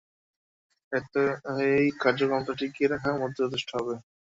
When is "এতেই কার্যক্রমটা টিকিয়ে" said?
0.91-2.91